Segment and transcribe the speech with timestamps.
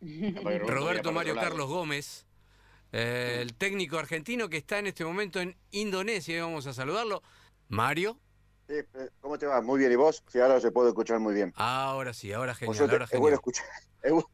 [0.00, 2.26] Roberto Mario Carlos Gómez,
[2.92, 6.36] eh, el técnico argentino que está en este momento en Indonesia.
[6.36, 7.22] Y vamos a saludarlo.
[7.68, 8.18] Mario.
[8.68, 9.60] Sí, eh, ¿Cómo te va?
[9.60, 9.92] Muy bien.
[9.92, 10.22] ¿Y vos?
[10.28, 11.52] Sí, ahora se puede escuchar muy bien.
[11.56, 12.78] Ahora sí, ahora genial.
[12.90, 13.20] Ahora es, genial.
[13.20, 13.66] bueno escuchar,
[14.02, 14.26] es, bu-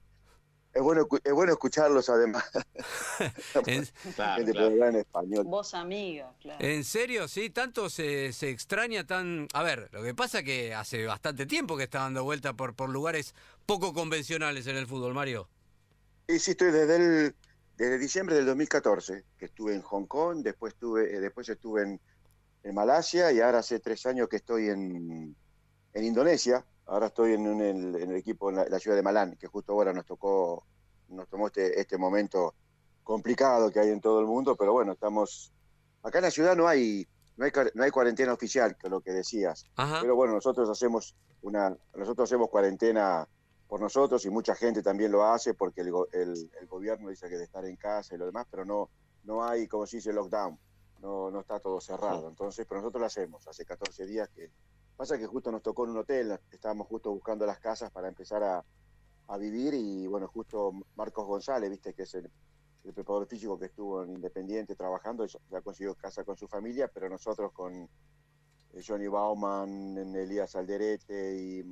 [0.75, 2.45] es bueno, escu- es bueno escucharlos además.
[3.67, 4.53] ¿En, Claro, Gente claro.
[4.53, 5.45] puede hablar en español.
[5.45, 6.64] Voz amiga, claro.
[6.64, 7.29] en serio?
[7.29, 7.48] ¿Sí?
[7.51, 9.48] ¿Tanto se, se extraña tan...?
[9.55, 12.91] A ver, lo que pasa que hace bastante tiempo que está dando vuelta por, por
[12.91, 15.48] lugares poco convencionales en el fútbol, Mario.
[16.29, 17.36] Sí, sí, estoy desde el,
[17.76, 22.00] desde diciembre del 2014, que estuve en Hong Kong, después estuve, eh, después estuve en,
[22.64, 25.36] en Malasia y ahora hace tres años que estoy en,
[25.93, 26.64] en Indonesia.
[26.86, 29.36] Ahora estoy en, un- en el, en el equipo en la, la ciudad de Malan,
[29.36, 30.64] que justo ahora nos tocó,
[31.08, 32.55] nos tomó este, este momento
[33.05, 35.53] complicado que hay en todo el mundo, pero bueno, estamos
[36.03, 39.00] acá en la ciudad no hay no hay, no hay cuarentena oficial, que es lo
[39.03, 39.64] que decías.
[39.77, 40.00] Ajá.
[40.00, 43.28] Pero bueno, nosotros hacemos una, nosotros hacemos cuarentena
[43.69, 47.36] por nosotros y mucha gente también lo hace porque el, el- el gobierno dice que
[47.36, 48.91] de estar en casa y lo demás, pero no,
[49.25, 50.58] no hay, como se dice, lockdown,
[51.00, 52.28] no, no está todo cerrado.
[52.28, 54.50] Entonces, pero nosotros lo hacemos, hace 14 días que...
[54.97, 58.42] Pasa que justo nos tocó en un hotel, estábamos justo buscando las casas para empezar
[58.42, 58.64] a,
[59.28, 62.30] a vivir y bueno, justo Marcos González, viste que es el,
[62.83, 67.11] el preparador físico que estuvo en Independiente trabajando, ya consiguió casa con su familia, pero
[67.11, 71.62] nosotros con eh, Johnny Bauman, Elías Alderete y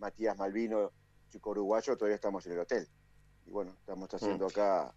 [0.00, 0.92] Matías Malvino,
[1.30, 2.88] chico uruguayo, todavía estamos en el hotel.
[3.46, 4.94] Y bueno, estamos haciendo acá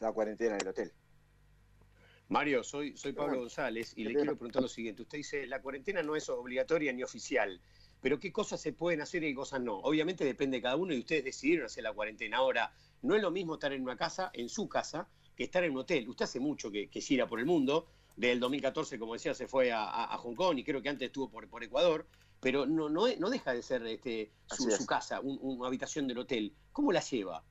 [0.00, 0.92] la cuarentena en el hotel.
[2.28, 5.02] Mario, soy, soy Pablo González y le quiero preguntar lo siguiente.
[5.02, 7.60] Usted dice, la cuarentena no es obligatoria ni oficial,
[8.00, 9.76] pero ¿qué cosas se pueden hacer y qué cosas no?
[9.80, 12.38] Obviamente depende de cada uno y ustedes decidieron hacer la cuarentena.
[12.38, 15.72] Ahora, no es lo mismo estar en una casa, en su casa, que estar en
[15.72, 16.08] un hotel.
[16.08, 17.88] Usted hace mucho que, que gira por el mundo.
[18.16, 20.88] Desde el 2014, como decía, se fue a, a- a Hong Kong y creo que
[20.88, 22.06] antes estuvo por, por Ecuador.
[22.44, 26.54] Pero no, no, no deja de ser este, su, casa, un- una habitación del hotel.
[26.72, 27.42] ¿Cómo la lleva?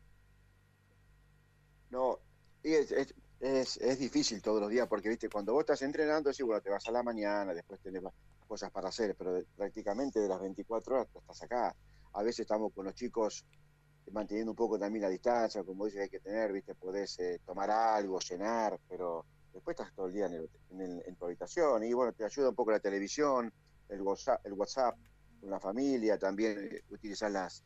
[1.89, 2.19] No,
[2.61, 6.43] es, es, es, es difícil todos los días porque, viste, cuando vos estás entrenando, sí,
[6.43, 8.03] bueno, te vas a la mañana, después tenés
[8.47, 11.75] cosas para hacer, pero de- prácticamente de las 24 horas estás acá.
[12.13, 13.43] A veces estamos con los chicos
[14.11, 17.71] manteniendo un poco también la distancia, como dices, hay que tener, viste, podés eh, tomar
[17.71, 21.83] algo, cenar, pero después estás todo el día en, el- en, el- en tu habitación
[21.83, 23.51] y bueno, te ayuda un poco la televisión,
[23.89, 24.95] el WhatsApp, el WhatsApp
[25.39, 27.63] con la familia, también eh, utilizar las,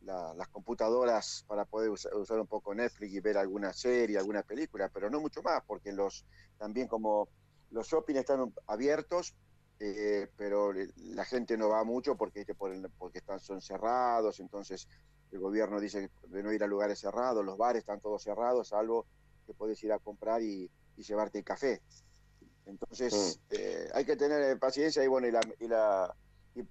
[0.00, 4.42] la- las computadoras para poder usa- usar, un poco Netflix y ver alguna serie, alguna
[4.42, 6.26] película, pero no mucho más, porque los
[6.56, 7.28] también como
[7.70, 9.34] los shopping están abiertos,
[9.78, 12.44] eh, pero la gente no va mucho porque,
[12.98, 14.86] porque están, son cerrados, entonces
[15.30, 19.06] el gobierno dice de no ir a lugares cerrados, los bares están todos cerrados, salvo
[19.46, 21.82] que puedes ir a comprar y, y llevarte el café.
[22.70, 26.16] Entonces eh, hay que tener eh, paciencia y bueno y la, y la
[26.54, 26.62] y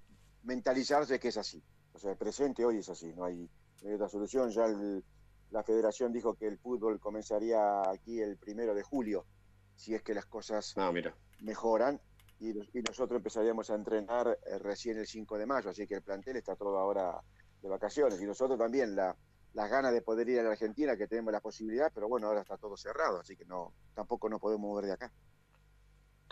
[0.42, 1.62] mentalizarse que es así.
[1.92, 3.48] O sea, el presente hoy es así, no hay,
[3.82, 4.50] no hay otra solución.
[4.50, 5.04] Ya el-
[5.50, 9.26] la federación dijo que el fútbol comenzaría aquí el primero de julio,
[9.74, 11.16] si es que las cosas No, mira.
[11.40, 12.00] mejoran
[12.38, 16.02] y, y nosotros empezaríamos a entrenar eh, recién el 5 de mayo, así que el
[16.02, 17.20] plantel está todo ahora
[17.60, 19.14] de vacaciones y nosotros también la,
[19.54, 22.42] las ganas de poder ir a la Argentina, que tenemos la posibilidad, pero bueno, ahora
[22.42, 25.12] está todo cerrado, así que no tampoco nos podemos mover de acá.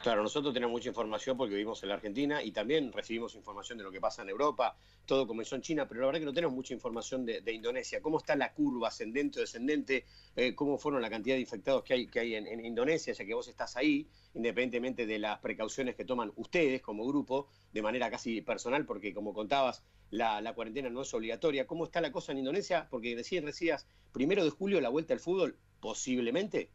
[0.00, 3.84] Claro, nosotros tenemos mucha información porque vivimos en la Argentina y también recibimos información de
[3.84, 4.76] lo que pasa en Europa.
[5.04, 8.00] Todo comenzó en China, pero la verdad que no tenemos mucha información de, Indonesia.
[8.00, 10.04] ¿Cómo está la curva ascendente o descendente?
[10.36, 13.34] Eh, ¿Cómo fueron la cantidad de infectados que hay, que hay en, Indonesia, ya que
[13.34, 18.40] vos estás ahí, independientemente de las precauciones que toman ustedes como grupo, de manera casi
[18.40, 21.66] personal, porque como contabas, la, la cuarentena no es obligatoria.
[21.66, 22.86] ¿Cómo está la cosa en Indonesia?
[22.88, 26.70] Porque recién decías, primero de julio la vuelta al fútbol, posiblemente.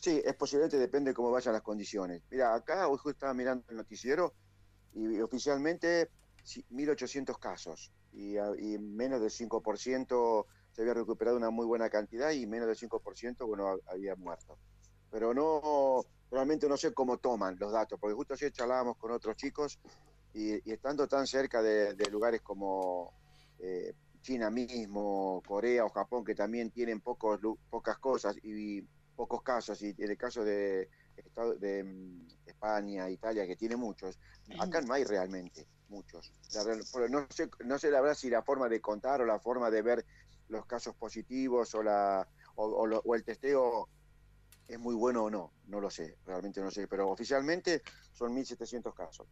[0.00, 2.22] Sí, es posiblemente, depende de cómo vayan las condiciones.
[2.30, 4.34] Mira, acá hoy justo estaba mirando el noticiero
[4.92, 6.10] y oficialmente
[6.44, 11.88] sí, 1.800 casos y, a- y menos del 5% se había recuperado una muy buena
[11.90, 14.58] cantidad y menos del 5% bueno, ha- había muerto.
[15.10, 19.36] Pero no, realmente no sé cómo toman los datos, porque justo ayer charlábamos con otros
[19.36, 19.78] chicos
[20.32, 23.14] y, estando tan cerca de, lugares como
[23.58, 27.40] eh, China mismo, Corea o Japón, que también tienen pocos,
[27.70, 28.82] pocas cosas y
[29.16, 34.18] pocos casos, y en el caso de, Estado- de mm, España, Italia, que tiene muchos,
[34.60, 36.32] acá no hay realmente muchos.
[36.52, 36.64] La
[37.08, 39.82] no, sé, no sé la verdad si la forma de contar o la forma de
[39.82, 40.06] ver
[40.48, 43.88] los casos positivos o, la, o, o el testeo
[44.68, 48.94] es muy bueno o no, no lo sé, realmente no sé, pero oficialmente son 1.700
[48.94, 49.26] casos.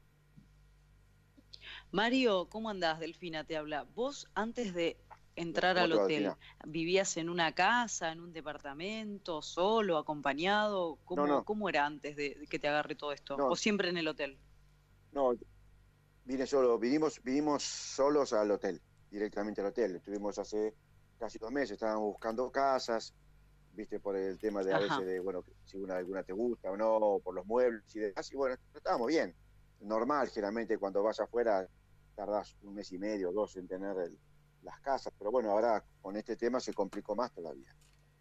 [1.90, 2.98] Mario, ¿cómo andás?
[3.00, 3.84] Delfina te habla.
[3.94, 4.96] Vos, antes de
[5.36, 6.32] entrar ¿Cómo al hotel?
[6.66, 11.00] ¿vivías en una casa, en un departamento, solo, acompañado?
[11.04, 11.44] ¿Cómo, No, no.
[11.44, 13.36] cómo era antes de, de que te agarre todo esto?
[13.36, 13.48] No.
[13.48, 14.40] ¿O siempre en el hotel?
[15.12, 15.32] No,
[16.24, 19.96] vine solo, vinimos, vinimos solos al hotel directamente al hotel.
[19.96, 20.76] Estuvimos hace
[21.18, 23.14] casi dos meses, estábamos buscando casas,
[23.70, 24.80] viste, por el tema de a Ajá.
[24.80, 28.32] veces de, bueno, si una, alguna te gusta o no, por los muebles y demás,
[28.32, 29.36] y bueno, estábamos bien.
[29.80, 31.68] Normal, generalmente cuando vas afuera
[32.14, 34.20] tardás un mes y medio, dos en tener el-
[34.64, 37.76] las casas, pero bueno, ahora con este tema se complicó más todavía.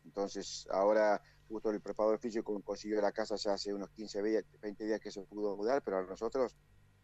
[0.05, 4.99] Entonces, ahora justo el preparador físico consiguió la casa ya hace unos 15, 20 días
[4.99, 6.57] que se pudo mudar, pero a nosotros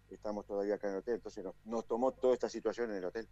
[0.09, 3.05] estamos todavía acá en el hotel, entonces nos, nos tomó toda esta situación en el
[3.05, 3.29] hotel.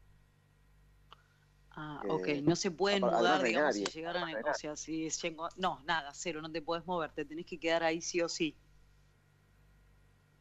[1.71, 5.49] Ah, Eh, ok, no se pueden mudar, digamos, si llegaran, hay o sea, si llegó,
[5.57, 8.57] no, nada, cero, no te puedes mover, te tenés que quedar ahí sí o sí.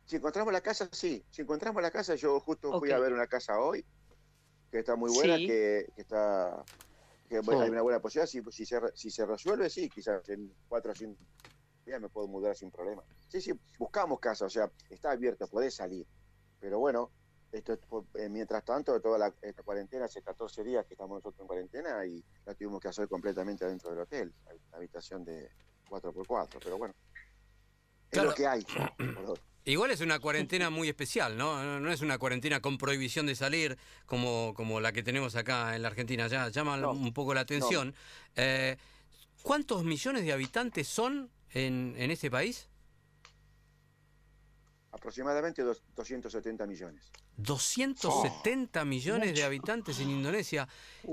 [0.07, 1.27] Si encontramos la casa, sí.
[1.31, 3.85] Si encontramos la casa, yo justo fui a ver una casa hoy,
[4.71, 5.47] que está muy buena, Sí.
[5.47, 6.65] que, que está
[7.29, 7.51] que Sí.
[7.51, 8.29] hay una buena posibilidad.
[8.29, 11.19] Si, si, se, si se resuelve, sí, quizás en cuatro o cinco
[11.85, 13.03] días me puedo mudar sin problema.
[13.29, 16.07] Sí, sí, buscamos casa, o sea, está abierto, podés salir.
[16.61, 17.11] Pero bueno,
[17.51, 17.79] esto
[18.15, 22.07] eh, mientras tanto, toda la, esta cuarentena, hace 14 días que estamos nosotros en cuarentena
[22.07, 24.33] y la tuvimos que hacer completamente adentro del hotel,
[24.71, 25.51] la habitación de
[25.89, 26.95] 4x4, pero bueno.
[28.09, 28.29] Es Claro.
[28.31, 28.65] lo que hay.
[29.15, 29.39] por hoy.
[29.67, 31.81] Igual es una cuarentena muy especial, ¿no?
[31.81, 33.77] No- es una cuarentena con prohibición de salir
[34.07, 36.27] como, como la que tenemos acá en la Argentina.
[36.29, 37.95] Ya llama No, un poco la atención.
[38.37, 38.77] Eh,
[39.43, 42.69] ¿Cuántos millones de habitantes son en, en ese país?
[44.93, 47.03] Aproximadamente dos- 270 millones.
[47.39, 50.67] 270 millones de habitantes en Indonesia.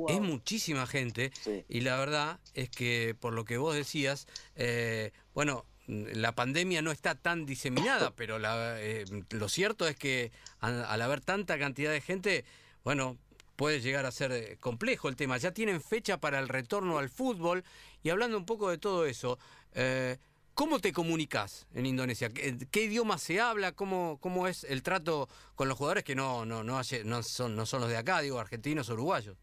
[0.07, 1.31] Es muchísima gente.
[1.43, 1.65] Sí.
[1.67, 6.91] Y la verdad es que, por lo que vos decías, eh, bueno, la pandemia no
[6.91, 12.01] está tan diseminada, pero la, eh, lo cierto es que al, haber tanta cantidad de
[12.01, 12.45] gente,
[12.83, 13.17] bueno,
[13.55, 15.37] puede llegar a ser eh, complejo el tema.
[15.37, 17.63] Ya tienen fecha para el retorno al fútbol
[18.01, 19.37] y hablando un poco de todo eso,
[19.73, 20.17] eh,
[20.53, 22.29] ¿cómo te comunicas en Indonesia?
[22.29, 23.73] ¿Qué, idioma se habla?
[23.73, 27.81] ¿Cómo, ¿Cómo es el trato con los jugadores que no, no, no, son, no son
[27.81, 29.37] los de acá, digo, argentinos uruguayos?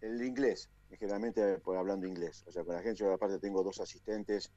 [0.00, 2.44] El inglés, generalmente por hablando inglés.
[2.46, 4.50] O sea, con la yo aparte tengo dos asistentes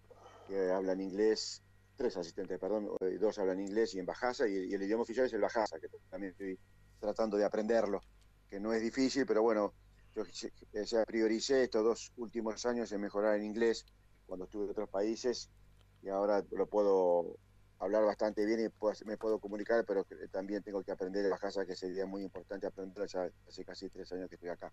[0.48, 1.62] que hablan inglés,
[1.96, 5.34] tres asistentes, perdón, eh, dos hablan inglés y en Bajasa, y, el idioma oficial es
[5.34, 6.58] el Bajasa, que también estoy
[7.00, 8.02] tratando de aprenderlo,
[8.50, 9.74] que no es difícil, pero bueno,
[10.16, 10.24] yo
[10.86, 13.86] sea, prioricé estos dos últimos años en mejorar el inglés
[14.26, 15.50] cuando estuve en otros países
[16.02, 17.38] y ahora lo puedo
[17.80, 21.66] hablar bastante bien y puedo- me puedo comunicar, pero también tengo que aprender el Bajasa,
[21.66, 24.72] que sería muy importante aprenderlo ya hace casi tres años que estoy acá.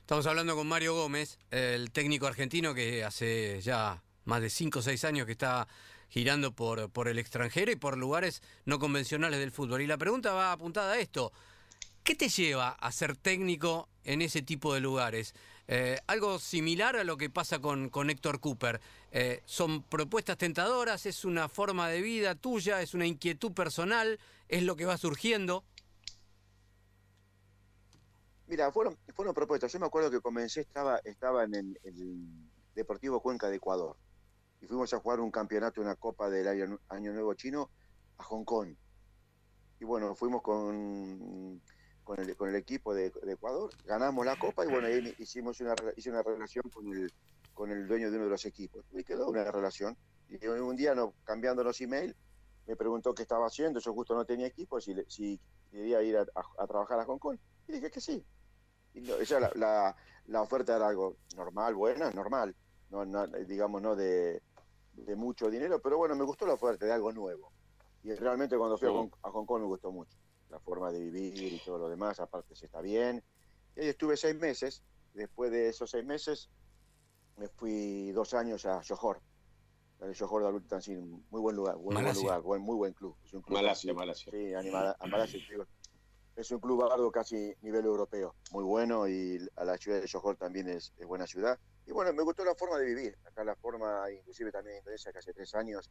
[0.00, 4.82] Estamos hablando con Mario Gómez, el técnico argentino que hace ya más de 5 o
[4.82, 5.66] 6 años que está
[6.10, 9.80] girando por, por el extranjero y por lugares no convencionales del fútbol.
[9.82, 11.32] Y la pregunta va apuntada a esto.
[12.02, 15.34] ¿Qué te lleva a ser técnico en ese tipo de lugares?
[15.70, 18.80] Eh, algo similar a lo que pasa con, con Héctor Cooper.
[19.12, 21.04] Eh, ¿Son propuestas tentadoras?
[21.04, 22.80] ¿Es una forma de vida tuya?
[22.80, 24.18] ¿Es una inquietud personal?
[24.48, 25.64] ¿Es lo que va surgiendo?
[28.46, 29.70] Mira, fueron, fueron propuestas.
[29.70, 32.26] Yo me acuerdo que comencé, estaba, estaba en el, el
[32.74, 33.94] Deportivo Cuenca de Ecuador.
[34.62, 37.68] Y fuimos a jugar un campeonato, una copa del año, año Nuevo Chino
[38.16, 38.74] a Hong Kong.
[39.80, 41.60] Y bueno, fuimos con,
[42.08, 45.60] con, el, con el equipo de, de Ecuador, ganamos la copa y bueno, ahí hicimos
[45.60, 47.12] una, hice una relación con el,
[47.52, 48.82] con el dueño de uno de los equipos.
[48.92, 49.94] Y quedó una relación.
[50.26, 52.16] Y un día, no, cambiando los email,
[52.66, 53.78] me preguntó qué estaba haciendo.
[53.78, 55.38] Yo justo no tenía equipo, si, si
[55.70, 57.36] quería ir a, a- a trabajar a Hong Kong.
[57.66, 58.24] Y dije que sí.
[58.94, 59.96] Y no, esa la, la,
[60.28, 62.56] la oferta era algo normal, buena, normal.
[62.88, 64.40] No, no, digamos, no de,
[64.94, 67.52] de mucho dinero, pero bueno, me gustó la oferta de algo nuevo.
[68.02, 68.96] Y realmente cuando fui a Sí.
[68.96, 70.16] Hong, a Hong Kong me gustó mucho.
[70.50, 73.22] La forma de vivir y todo lo demás, aparte se está bien.
[73.76, 74.82] Y ahí estuve seis meses.
[75.14, 76.48] Después de esos seis meses
[77.36, 79.20] me fui dos años a Johor.
[80.00, 83.16] El Johor de Tansin, muy buen lugar, buen, buen lugar, buen, muy buen club.
[83.24, 84.32] Es un club Malasia, casi- Malasia.
[84.32, 85.40] Sí, animada, a Malasia.
[86.36, 90.36] Es un club bardo casi nivel europeo, muy bueno y a la ciudad de Johor
[90.36, 91.58] también es, es buena ciudad.
[91.84, 93.18] Y bueno, me gustó la forma de vivir.
[93.24, 95.90] Acá la forma, inclusive también en Indonesia, que hace tres años,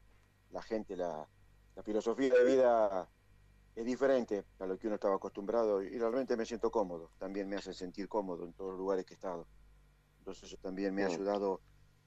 [0.52, 1.28] la gente, la,
[1.76, 3.10] la filosofía de vida
[3.77, 7.12] es diferente a lo que uno estaba acostumbrado y realmente me siento cómodo.
[7.19, 9.46] También me hace sentir cómodo en todos los lugares que he estado.
[10.17, 11.12] Entonces eso también me ha Mm.
[11.12, 11.62] ayudado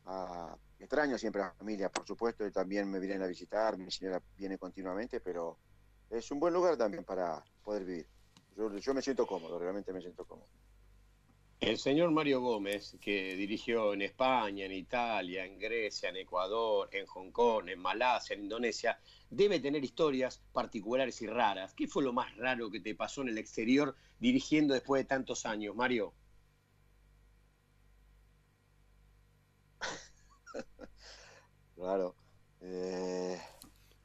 [0.04, 0.56] a...
[0.80, 4.20] Extraño siempre a la familia, por supuesto, y también me vienen a visitar, mi señora
[4.36, 5.58] viene continuamente, pero
[6.08, 8.08] es un buen lugar también para poder vivir.
[8.56, 10.48] Yo, yo me siento cómodo, realmente me siento cómodo.
[11.60, 17.04] El señor Mario Gómez, que dirigió en España, en Italia, en Grecia, en Ecuador, en
[17.06, 18.98] Hong Kong, en Malasia, en Indonesia,
[19.28, 21.74] debe tener historias particulares y raras.
[21.74, 25.44] ¿Qué fue lo más raro que te pasó en el exterior dirigiendo después de tantos
[25.44, 26.14] años, Mario?
[31.76, 32.14] Claro.
[32.60, 33.38] Eh,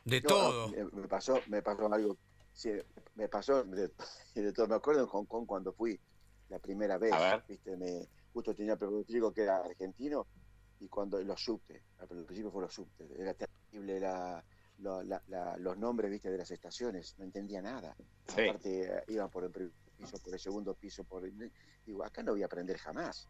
[0.05, 0.69] De no, todo.
[0.93, 2.17] me pasó, me pasó algo,
[2.53, 2.69] Sí,
[3.15, 3.91] me pasó, de,
[4.35, 5.99] de todo, me acuerdo en Hong Kong cuando fui
[6.49, 7.13] la primera vez,
[7.47, 10.27] viste, me, justo tenía digo que era argentino
[10.79, 14.43] y cuando los subte, al principio fue los subte, era terrible la,
[14.77, 17.95] los nombres, viste, de las estaciones, no entendía nada.
[18.27, 21.23] Aparte iban por el piso, por el segundo piso, por
[21.85, 23.27] digo, acá no voy a aprender jamás.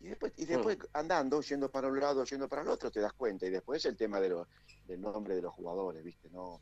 [0.00, 0.82] Y después, y después mm.
[0.92, 3.46] andando, yendo para un lado, yendo para el otro, te das cuenta.
[3.46, 4.44] Y después el tema de
[4.86, 6.30] del nombre de los jugadores, ¿viste?
[6.30, 6.60] No,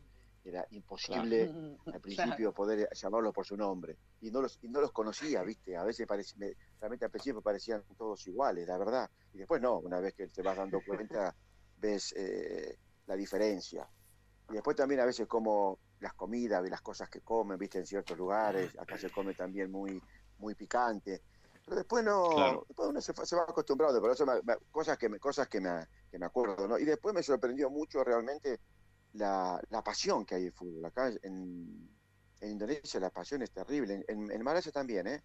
[0.48, 1.52] era imposible
[1.86, 3.96] al principio poder llamarlos por su nombre.
[4.20, 5.76] Y no los, y no los conocía, ¿viste?
[5.76, 6.48] A veces parecía,
[6.80, 9.10] realmente al principio parecían todos iguales, la verdad.
[9.32, 11.34] Y después no, una vez que te vas dando cuenta,
[11.78, 13.88] ves eh, la diferencia.
[14.50, 17.78] Y después también a veces como las comidas y las cosas que comen, ¿viste?
[17.78, 20.00] En ciertos lugares, acá se come también muy,
[20.38, 21.22] muy picante.
[21.64, 24.24] Pero después no, después uno se, se, va acostumbrado, pero eso
[24.70, 26.78] cosas que me, cosas que me, que me acuerdo, ¿no?
[26.78, 28.60] Y después me sorprendió mucho realmente
[29.16, 30.84] la, la pasión que hay en fútbol.
[30.84, 31.88] Acá en,
[32.40, 35.22] en, Indonesia la pasión es terrible, en, en Malasia también, ¿eh?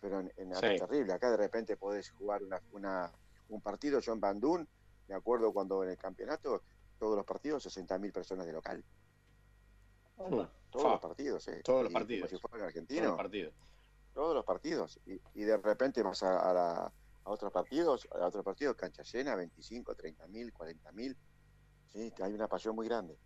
[0.00, 1.12] Pero en, en es terrible.
[1.12, 3.12] Acá de repente podés jugar una, una,
[3.48, 4.66] un partido, yo en Bandung,
[5.08, 6.62] me acuerdo cuando en el campeonato,
[6.98, 8.84] todos los partidos, 60.000 personas de local.
[10.70, 11.60] todos los partidos, ¿eh?
[11.64, 12.28] Todos los partidos.
[12.28, 13.00] Como si fuera argentino.
[13.00, 13.54] Todos los partidos
[14.12, 15.00] todos los partidos.
[15.06, 16.72] Y, y de repente vas a, a, la,
[17.24, 21.16] a, otros partidos, a otros partidos, cancha llena, 25, 30 mil, 40 mil.
[21.92, 23.16] Sí, hay una pasión muy grande.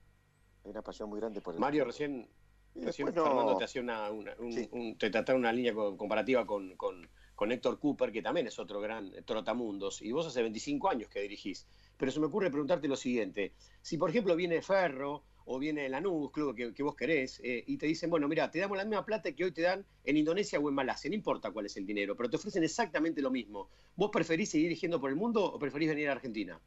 [0.64, 2.28] Hay una pasión muy grande por el Mario, recién,
[2.74, 7.52] recién Fernando te hacía una, una un, te trataba una línea comparativa con, con, con,
[7.52, 11.68] Héctor Cooper, que también es otro gran trotamundos, y vos hace 25 años que dirigís.
[11.96, 13.52] Pero se me ocurre preguntarte lo siguiente.
[13.80, 17.78] Si, por ejemplo, viene Ferro o viene Lanús, club que, que vos querés, eh, y
[17.78, 20.58] te dicen, bueno, mira, te damos la misma plata que hoy te dan en Indonesia
[20.58, 23.68] o en Malasia, no importa cuál es el dinero, pero te ofrecen exactamente lo mismo.
[23.94, 26.60] ¿Vos preferís seguir dirigiendo por el mundo o preferís venir a Argentina?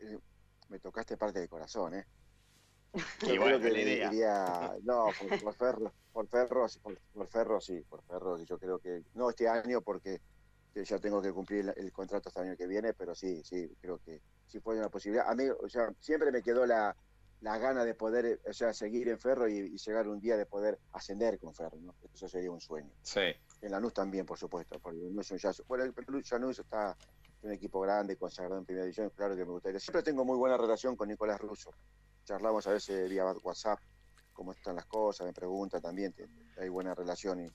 [0.00, 0.18] Eh,
[0.74, 2.04] me tocaste parte del corazón, ¿eh?
[3.22, 5.06] Yo creo que le diría, no,
[5.40, 9.48] por, Ferro, por Ferro, por, por Ferro sí, por Ferro, yo creo que, no este
[9.48, 10.20] año porque
[10.74, 14.00] ya tengo que cumplir el, contrato hasta el año que viene, pero sí, sí, creo
[14.04, 15.28] que si fue una posibilidad.
[15.28, 16.96] A mí, o sea, siempre me quedó la,
[17.40, 20.80] la gana de poder, o sea, seguir en Ferro y, llegar un día de poder
[20.92, 21.94] ascender con Ferro, ¿no?
[22.12, 22.90] Eso sería un sueño.
[23.02, 23.32] Sí.
[23.60, 25.38] En Lanús también, por supuesto, porque no es un
[25.68, 25.94] Bueno, el
[26.28, 26.96] Lanús está
[27.44, 29.78] un equipo grande, consagrado en primera división, claro que me gustaría.
[29.78, 31.70] Siempre tengo muy buena relación con Nicolás Russo.
[32.24, 33.78] Charlamos a veces vía WhatsApp,
[34.32, 36.14] cómo están las cosas, me pregunta también,
[36.56, 37.44] hay buena relación.
[37.44, 37.52] Y,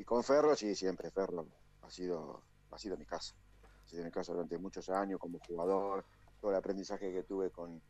[0.00, 1.46] y con Ferro, sí, siempre Ferro
[1.82, 3.34] ha sido, ha sido mi casa.
[3.84, 6.04] Ha sido mi casa durante muchos años como jugador,
[6.40, 7.82] todo el aprendizaje que tuve con,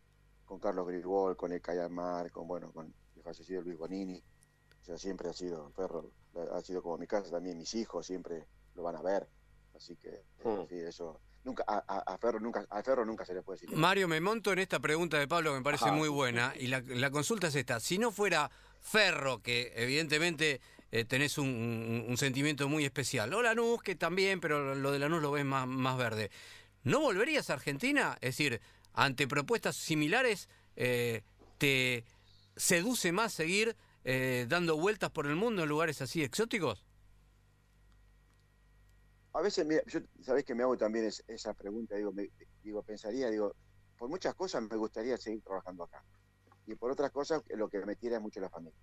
[0.45, 4.23] con Carlos Grigol, con el Cayamar, con bueno, con el fallecido Luis Bonini.
[4.81, 6.11] O sea, siempre ha sido Ferro,
[6.53, 9.29] ha sido como mi casa, también mis hijos siempre lo van a ver.
[9.75, 10.67] Así que hmm.
[10.69, 13.77] sí, eso nunca a, a, Ferro nunca a Ferro nunca se le puede decir.
[13.77, 16.81] Mario, me monto en esta pregunta de Pablo que me parece muy buena y la,
[16.87, 18.51] la consulta es esta, si no fuera
[18.81, 23.33] Ferro que evidentemente eh, tenés un, sentimiento muy especial.
[23.35, 26.31] O Lanús, que también, pero lo de Lanús lo ves más, más verde.
[26.85, 28.17] ¿No volverías a Argentina?
[28.21, 28.61] Es decir,
[28.95, 31.23] ante propuestas similares, eh,
[31.59, 32.05] ¿te
[32.57, 36.85] seduce más seguir eh, dando vueltas por el mundo en lugares así exóticos?
[39.39, 42.13] A veces, mira, yo sabés que me hago también esa pregunta, digo,
[42.61, 43.55] digo, pensaría, digo,
[43.97, 46.03] por muchas cosas me gustaría seguir trabajando acá.
[46.67, 48.81] Y por otras cosas, lo que me tira es mucho la familia.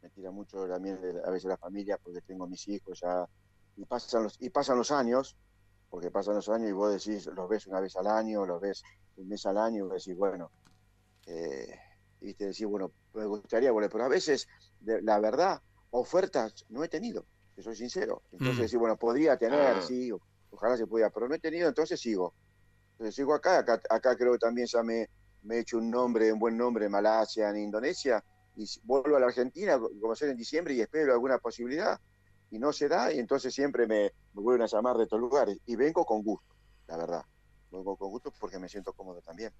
[0.00, 3.26] Me tira mucho también a veces la familia porque tengo mis hijos ya
[3.74, 5.36] y pasan los y pasan los años
[5.90, 8.82] porque pasan los años y vos decís los ves una vez al año los ves
[9.16, 10.50] un mes al año y vos decís bueno
[11.26, 11.78] eh,
[12.20, 14.46] y te decís bueno me gustaría volver pero a veces
[14.80, 17.24] la verdad ofertas no he tenido
[17.62, 18.78] soy sincero entonces mm.
[18.78, 19.82] bueno podría tener ah.
[19.82, 20.10] sí
[20.50, 22.34] ojalá se pudiera pero no he tenido entonces sigo
[22.92, 25.08] entonces sigo acá acá, acá creo que también ya me,
[25.42, 28.22] me he hecho un nombre un buen nombre en Malasia en Indonesia
[28.56, 31.98] y vuelvo a la Argentina, como ser en diciembre, y espero alguna posibilidad,
[32.50, 35.76] y no se da, y entonces siempre me, vuelven a llamar de estos lugares, y
[35.76, 36.54] vengo con gusto,
[36.86, 37.22] la verdad,
[37.70, 39.52] vengo con gusto porque me siento cómodo también.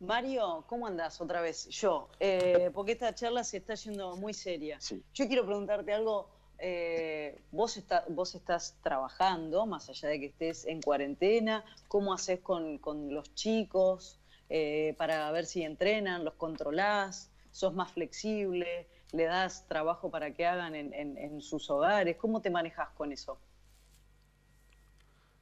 [0.00, 1.68] Mario, ¿cómo andas otra vez?
[1.68, 4.78] Yo, eh, porque esta charla se está yendo muy seria.
[5.12, 6.30] Yo quiero preguntarte algo.
[6.58, 12.40] Eh, vos, está, vos estás trabajando, más allá de que estés en cuarentena, ¿cómo haces
[12.40, 14.18] con, con los chicos?
[14.50, 20.44] Eh, para ver si entrenan, los controlás, sos más flexible, le das trabajo para que
[20.44, 22.16] hagan en, sus hogares.
[22.16, 23.38] ¿Cómo te manejas con eso?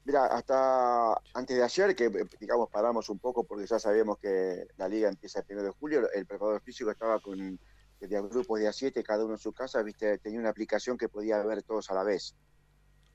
[0.08, 2.10] Mira, hasta antes de ayer, que
[2.40, 6.10] digamos paramos un poco porque ya sabíamos que la liga empieza el 1 de julio,
[6.10, 7.60] el preparador físico estaba con
[8.00, 11.62] grupos de A7, cada uno en su casa, viste, tenía una aplicación que podía ver
[11.62, 12.34] todos a la vez.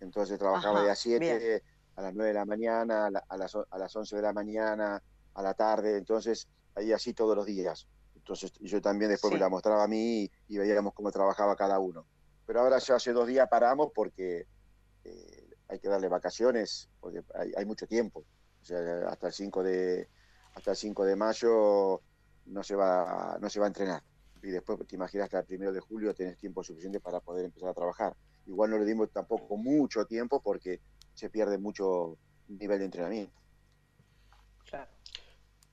[0.01, 1.63] Entonces trabajaba de A7
[1.95, 5.01] a las 9 de la mañana, a, las, a las 11 de la mañana,
[5.33, 7.87] a la tarde, entonces ahí así todos los días.
[8.15, 12.05] Entonces yo también después me la mostraba a mí y, veíamos cómo trabajaba cada uno.
[12.45, 14.45] Pero ahora ya hace dos días paramos porque
[15.05, 15.32] eh,
[15.67, 17.21] hay que darle vacaciones, porque
[17.57, 18.25] hay, mucho tiempo.
[18.61, 20.09] O sea, hasta el 5 de
[20.55, 22.01] hasta el 5 de mayo
[22.45, 24.03] no se va no se va a entrenar.
[24.41, 27.69] Y después te imaginas que al primero de julio tenés tiempo suficiente para poder empezar
[27.69, 28.15] a trabajar.
[28.45, 30.81] Igual no le dimos tampoco mucho tiempo porque
[31.13, 32.17] se pierde mucho
[32.49, 33.33] nivel de entrenamiento.
[34.65, 34.91] Claro.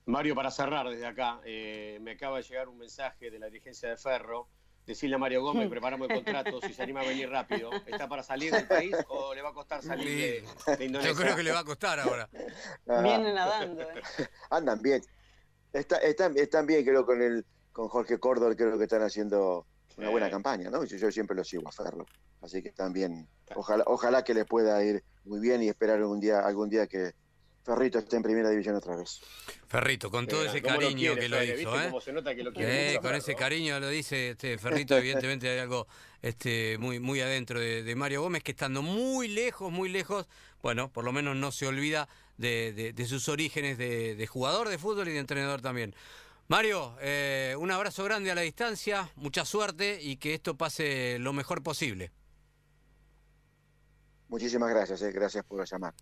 [0.06, 3.88] Mario, para cerrar desde acá, eh, me acaba de llegar un mensaje de la dirigencia
[3.88, 4.48] de Ferro.
[4.90, 7.70] Decirle a Mario Gómez, preparamos el contrato, si se anima a venir rápido.
[7.86, 11.12] ¿Está para salir del país o le va a costar salir de, Indonesia?
[11.12, 12.28] Yo creo que le va a costar ahora.
[12.88, 13.00] Ah.
[13.02, 13.82] Vienen nadando.
[13.82, 14.02] ¿eh?
[14.50, 15.00] Andan bien.
[15.72, 19.64] Está, están, están bien, creo, con el con Jorge Córdoba, creo que están haciendo
[19.96, 20.82] una buena campaña, ¿no?
[20.82, 22.04] Yo, yo, siempre lo sigo a Ferro.
[22.40, 23.28] Así que están bien.
[23.54, 27.12] Ojalá, ojalá que les pueda ir muy bien y esperar algún día, algún día que
[27.62, 29.20] Ferrito está en primera división otra vez.
[29.68, 32.98] Ferrito, con todo ese cariño que lo hizo, ¿eh?
[33.02, 35.86] con ese cariño lo dice este Ferrito, evidentemente hay algo
[36.22, 40.26] este, muy, muy adentro de, Mario Gómez, que estando muy lejos, muy lejos,
[40.62, 45.12] bueno, por lo menos no se olvida de, sus orígenes de, jugador de fútbol y
[45.12, 45.94] de entrenador también.
[46.48, 51.32] Mario, eh, un abrazo grande a la distancia, mucha suerte y que esto pase lo
[51.32, 52.10] mejor posible.
[54.28, 55.94] Muchísimas gracias, eh, gracias por llamar.